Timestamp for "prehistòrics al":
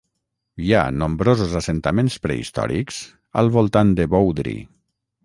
2.23-3.53